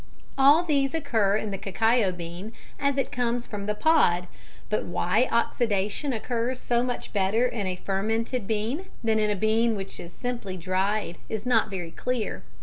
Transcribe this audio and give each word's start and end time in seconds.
All 0.35 0.63
these 0.63 0.95
occur 0.95 1.37
in 1.37 1.51
the 1.51 1.59
cacao 1.59 2.11
bean 2.11 2.53
as 2.79 2.97
it 2.97 3.11
comes 3.11 3.45
from 3.45 3.67
the 3.67 3.75
pod, 3.75 4.27
but 4.67 4.83
why 4.83 5.29
oxidation 5.31 6.11
occurs 6.11 6.57
so 6.57 6.81
much 6.81 7.13
better 7.13 7.45
in 7.45 7.67
a 7.67 7.75
fermented 7.75 8.47
bean 8.47 8.85
than 9.03 9.19
in 9.19 9.29
a 9.29 9.35
bean 9.35 9.75
which 9.75 9.99
is 9.99 10.11
simply 10.11 10.57
dried 10.57 11.19
is 11.29 11.45
not 11.45 11.69
very 11.69 11.91
clear. 11.91 12.41